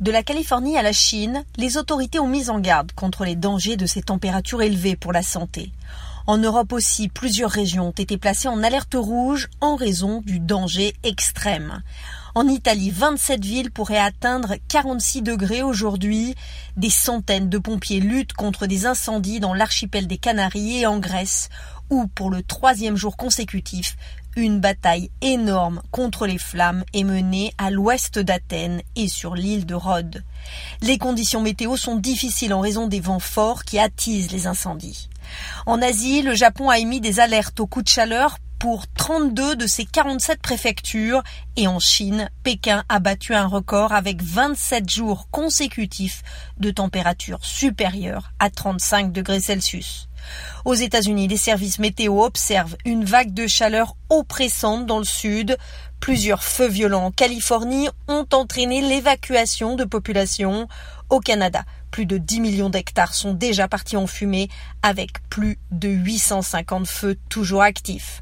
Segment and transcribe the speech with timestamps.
[0.00, 3.78] De la Californie à la Chine, les autorités ont mis en garde contre les dangers
[3.78, 5.72] de ces températures élevées pour la santé.
[6.26, 10.94] En Europe aussi, plusieurs régions ont été placées en alerte rouge en raison du danger
[11.02, 11.82] extrême.
[12.36, 16.34] En Italie, 27 villes pourraient atteindre 46 degrés aujourd'hui.
[16.76, 21.48] Des centaines de pompiers luttent contre des incendies dans l'archipel des Canaries et en Grèce,
[21.88, 23.96] où, pour le troisième jour consécutif,
[24.36, 29.74] une bataille énorme contre les flammes est menée à l'ouest d'Athènes et sur l'île de
[29.74, 30.22] Rhodes.
[30.82, 35.08] Les conditions météo sont difficiles en raison des vents forts qui attisent les incendies.
[35.64, 39.68] En Asie, le Japon a émis des alertes aux coups de chaleur pour 32 de
[39.68, 41.22] ses 47 préfectures
[41.56, 46.24] et en Chine, Pékin a battu un record avec 27 jours consécutifs
[46.58, 50.08] de température supérieure à 35 degrés Celsius.
[50.64, 55.56] Aux États-Unis, les services météo observent une vague de chaleur oppressante dans le sud.
[56.00, 60.66] Plusieurs feux violents en Californie ont entraîné l'évacuation de populations.
[61.08, 61.62] Au Canada,
[61.92, 64.48] plus de 10 millions d'hectares sont déjà partis en fumée
[64.82, 68.20] avec plus de 850 feux toujours actifs.